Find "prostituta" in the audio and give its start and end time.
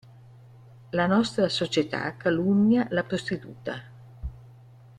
3.03-3.83